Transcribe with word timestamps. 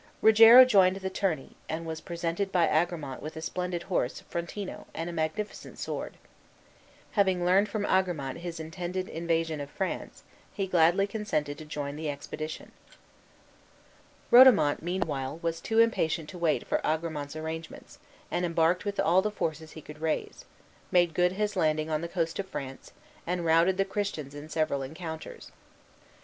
Rogero 0.23 0.65
joined 0.65 0.95
the 0.95 1.11
tourney, 1.11 1.51
and 1.69 1.85
was 1.85 2.01
presented 2.01 2.51
by 2.51 2.65
Agramant 2.65 3.21
with 3.21 3.37
a 3.37 3.39
splendid 3.43 3.83
horse, 3.83 4.23
Frontino, 4.31 4.87
and 4.95 5.07
a 5.07 5.13
magnificent 5.13 5.77
sword. 5.77 6.17
Having 7.11 7.45
learned 7.45 7.69
from 7.69 7.85
Agramant 7.85 8.39
his 8.39 8.59
intended 8.59 9.07
invasion 9.07 9.61
of 9.61 9.69
France, 9.69 10.23
he 10.55 10.65
gladly 10.65 11.05
consented 11.05 11.59
to 11.59 11.65
join 11.65 11.95
the 11.97 12.09
expedition. 12.09 12.71
Rodomont, 14.31 14.81
meanwhile, 14.81 15.37
was 15.43 15.61
too 15.61 15.77
impatient 15.77 16.27
to 16.29 16.39
wait 16.39 16.65
for 16.65 16.81
Agramant's 16.83 17.35
arrangements, 17.35 17.99
and 18.31 18.43
embarked 18.43 18.85
with 18.85 18.99
all 18.99 19.21
the 19.21 19.29
forces 19.29 19.73
he 19.73 19.83
could 19.83 20.01
raise, 20.01 20.45
made 20.91 21.13
good 21.13 21.33
his 21.33 21.55
landing 21.55 21.91
on 21.91 22.01
the 22.01 22.07
coast 22.09 22.39
of 22.39 22.49
France, 22.49 22.91
and 23.27 23.45
routed 23.45 23.77
the 23.77 23.85
Christians 23.85 24.33
in 24.33 24.49
several 24.49 24.81
encounters. 24.81 25.51